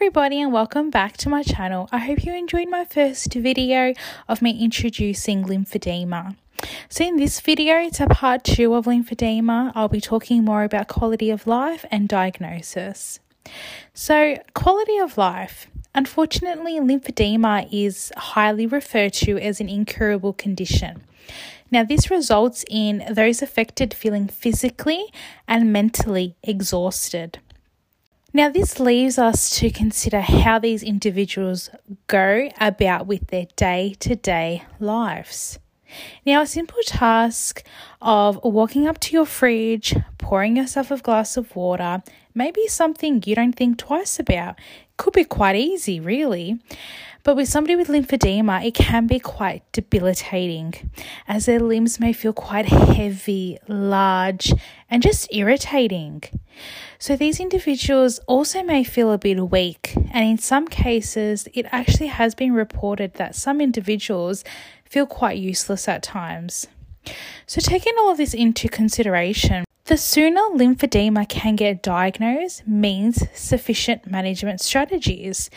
[0.00, 1.88] everybody and welcome back to my channel.
[1.90, 3.94] I hope you enjoyed my first video
[4.28, 6.36] of me introducing lymphedema.
[6.88, 9.72] So in this video, it's a part two of lymphedema.
[9.74, 13.18] I'll be talking more about quality of life and diagnosis.
[13.92, 15.66] So quality of life.
[15.96, 21.02] Unfortunately, lymphedema is highly referred to as an incurable condition.
[21.72, 25.06] Now, this results in those affected feeling physically
[25.48, 27.40] and mentally exhausted.
[28.34, 31.70] Now, this leaves us to consider how these individuals
[32.08, 35.58] go about with their day to day lives.
[36.26, 37.64] Now, a simple task
[38.02, 42.02] of walking up to your fridge, pouring yourself a glass of water,
[42.38, 44.58] may be something you don't think twice about.
[44.96, 46.58] Could be quite easy, really.
[47.24, 50.90] But with somebody with lymphedema, it can be quite debilitating
[51.26, 54.54] as their limbs may feel quite heavy, large,
[54.88, 56.22] and just irritating.
[56.98, 62.06] So these individuals also may feel a bit weak, and in some cases, it actually
[62.06, 64.42] has been reported that some individuals
[64.84, 66.66] feel quite useless at times.
[67.46, 74.06] So, taking all of this into consideration, the sooner lymphedema can get diagnosed means sufficient
[74.06, 75.48] management strategies.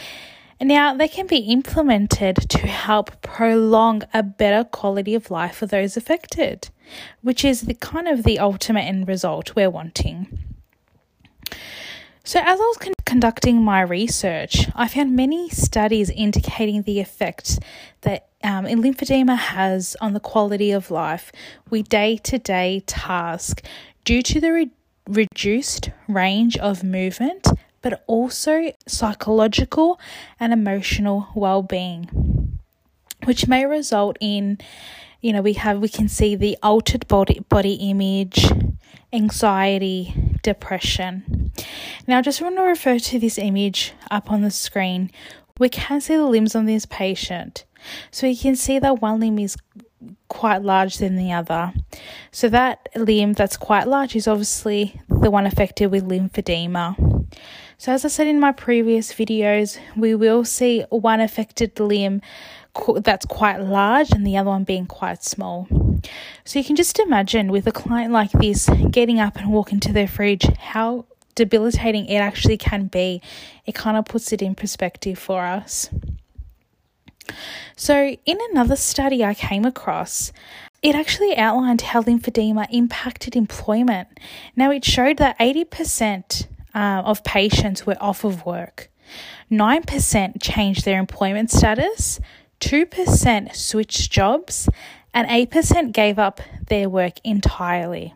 [0.62, 5.98] Now, they can be implemented to help prolong a better quality of life for those
[5.98, 6.70] affected,
[7.22, 10.40] which is the kind of the ultimate end result we're wanting.
[12.24, 17.60] So, as I was con- conducting my research, I found many studies indicating the effects
[18.02, 21.32] that um, lymphedema has on the quality of life
[21.70, 23.64] with day to day task
[24.04, 24.72] due to the re-
[25.08, 27.48] reduced range of movement
[27.82, 30.00] but also psychological
[30.40, 32.60] and emotional well being,
[33.26, 34.60] which may result in,
[35.20, 38.50] you know, we have we can see the altered body body image,
[39.12, 40.14] anxiety,
[40.44, 41.52] depression.
[42.08, 45.12] Now, I just want to refer to this image up on the screen.
[45.60, 47.66] We can see the limbs on this patient.
[48.12, 49.58] So you can see that one limb is
[50.28, 51.74] quite large than the other.
[52.32, 57.22] So that limb that's quite large is obviously the one affected with lymphedema.
[57.78, 62.22] So, as I said in my previous videos, we will see one affected limb
[62.98, 65.68] that's quite large and the other one being quite small.
[66.46, 69.94] So, you can just imagine with a client like this getting up and walking to
[69.94, 73.20] their fridge how debilitating it actually can be.
[73.66, 75.90] It kind of puts it in perspective for us.
[77.76, 80.32] So, in another study I came across,
[80.82, 84.20] it actually outlined how lymphedema impacted employment.
[84.56, 88.90] Now, it showed that 80% uh, of patients were off of work.
[89.52, 92.20] 9% changed their employment status,
[92.62, 94.70] 2% switched jobs,
[95.14, 98.14] and 8% gave up their work entirely.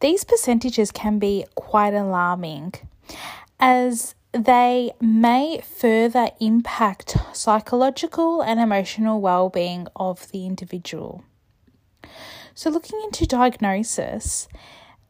[0.00, 2.74] These percentages can be quite alarming
[3.58, 11.24] as they may further impact psychological and emotional well-being of the individual.
[12.54, 14.48] So looking into diagnosis,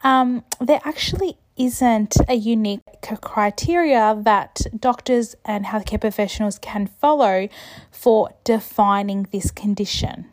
[0.03, 2.80] um, there actually isn't a unique
[3.20, 7.48] criteria that doctors and healthcare professionals can follow
[7.91, 10.26] for defining this condition.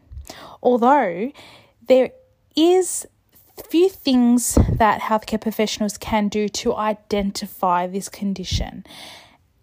[0.63, 1.31] Although
[1.87, 2.11] there
[2.55, 3.05] is
[3.63, 8.85] few things that healthcare professionals can do to identify this condition.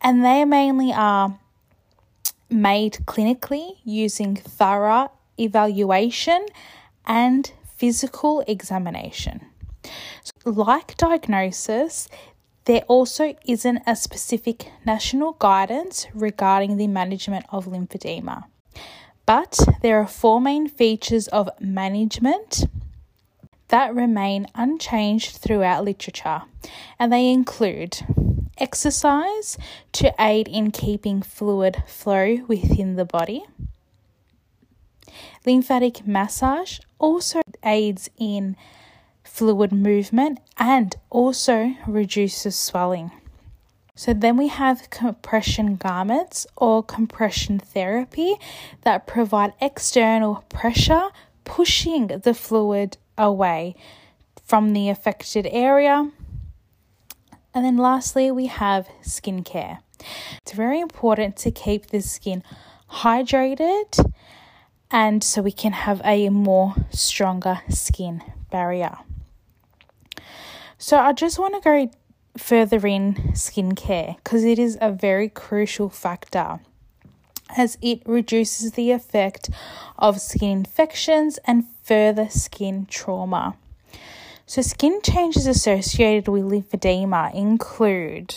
[0.00, 1.38] And they mainly are
[2.50, 6.46] made clinically using thorough evaluation
[7.06, 9.46] and physical examination.
[10.44, 12.08] Like diagnosis,
[12.64, 18.44] there also isn't a specific national guidance regarding the management of lymphedema.
[19.26, 22.64] But there are four main features of management
[23.68, 26.42] that remain unchanged throughout literature,
[26.98, 28.00] and they include
[28.58, 29.58] exercise
[29.92, 33.44] to aid in keeping fluid flow within the body.
[35.44, 38.56] Lymphatic massage also aids in
[39.22, 43.10] fluid movement and also reduces swelling.
[43.96, 48.36] So then we have compression garments or compression therapy
[48.82, 51.10] that provide external pressure,
[51.44, 53.74] pushing the fluid away
[54.44, 56.10] from the affected area.
[57.54, 59.78] And then lastly, we have skincare.
[60.42, 62.42] It's very important to keep the skin
[62.90, 64.12] hydrated
[64.90, 68.98] and so we can have a more stronger skin barrier.
[70.78, 71.90] So I just want to go
[72.36, 76.60] further in skincare because it is a very crucial factor
[77.56, 79.50] as it reduces the effect
[79.98, 83.56] of skin infections and further skin trauma.
[84.46, 88.36] So, skin changes associated with lymphedema include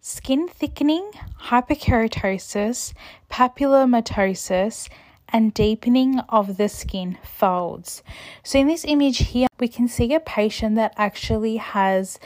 [0.00, 1.10] skin thickening,
[1.44, 2.92] hyperkeratosis,
[3.30, 4.88] papillomatosis,
[5.28, 8.02] and deepening of the skin folds.
[8.42, 12.18] So, in this image here, we can see a patient that actually has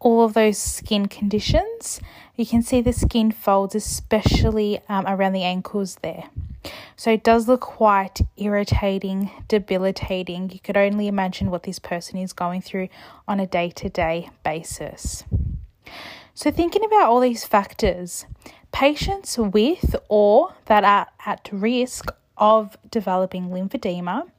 [0.00, 2.00] all of those skin conditions.
[2.36, 6.24] You can see the skin folds, especially um, around the ankles there.
[6.96, 10.50] So it does look quite irritating, debilitating.
[10.50, 12.88] You could only imagine what this person is going through
[13.26, 15.24] on a day to day basis.
[16.34, 18.26] So, thinking about all these factors,
[18.72, 24.30] patients with or that are at risk of developing lymphedema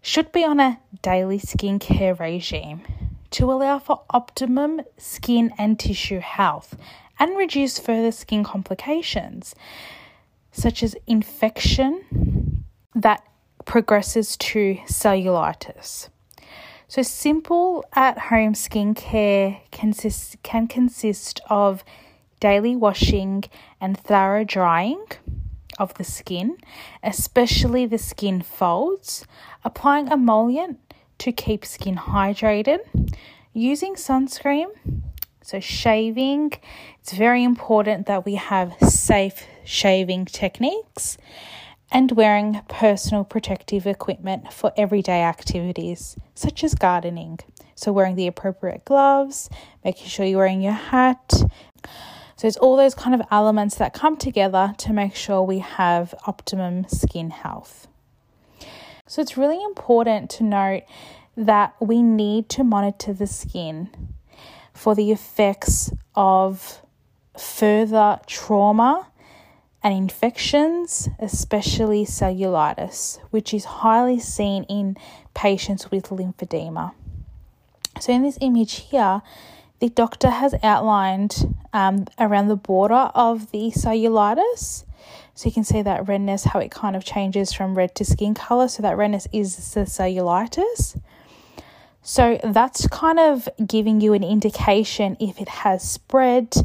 [0.00, 2.82] should be on a daily skincare regime
[3.30, 6.76] to allow for optimum skin and tissue health
[7.18, 9.54] and reduce further skin complications
[10.56, 12.64] such as infection
[12.94, 13.22] that
[13.66, 16.08] progresses to cellulitis.
[16.88, 21.84] So, simple at home skincare consist, can consist of
[22.40, 23.44] daily washing
[23.80, 25.04] and thorough drying
[25.78, 26.56] of the skin,
[27.02, 29.26] especially the skin folds,
[29.64, 30.78] applying emollient
[31.18, 32.78] to keep skin hydrated,
[33.52, 34.68] using sunscreen,
[35.42, 36.52] so shaving.
[37.00, 41.18] It's very important that we have safe shaving techniques,
[41.90, 47.38] and wearing personal protective equipment for everyday activities such as gardening.
[47.74, 49.50] So, wearing the appropriate gloves,
[49.84, 51.30] making sure you're wearing your hat.
[52.36, 56.14] So, it's all those kind of elements that come together to make sure we have
[56.26, 57.86] optimum skin health.
[59.06, 60.82] So, it's really important to note
[61.36, 63.90] that we need to monitor the skin
[64.72, 66.82] for the effects of
[67.38, 69.06] further trauma
[69.86, 74.96] and infections, especially cellulitis, which is highly seen in
[75.32, 76.92] patients with lymphedema.
[78.00, 79.22] So, in this image here,
[79.78, 84.84] the doctor has outlined um, around the border of the cellulitis.
[85.36, 88.34] So, you can see that redness, how it kind of changes from red to skin
[88.34, 88.66] color.
[88.66, 91.00] So, that redness is the cellulitis.
[92.02, 96.56] So, that's kind of giving you an indication if it has spread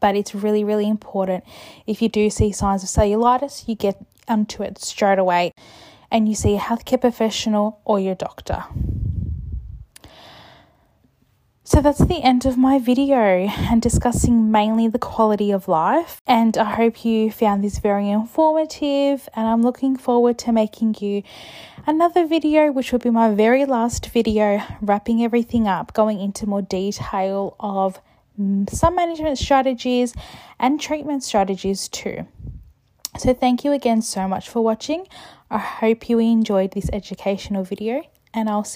[0.00, 1.44] but it's really, really important.
[1.86, 3.96] If you do see signs of cellulitis, you get
[4.28, 5.52] onto it straight away
[6.10, 8.64] and you see a healthcare professional or your doctor.
[11.70, 16.18] So that's the end of my video and discussing mainly the quality of life.
[16.26, 19.28] And I hope you found this very informative.
[19.36, 21.22] And I'm looking forward to making you
[21.86, 26.62] another video, which will be my very last video, wrapping everything up, going into more
[26.62, 28.00] detail of
[28.38, 30.14] Mm, some management strategies
[30.58, 32.26] and treatment strategies too.
[33.18, 35.06] So, thank you again so much for watching.
[35.50, 38.02] I hope you enjoyed this educational video,
[38.32, 38.66] and I'll see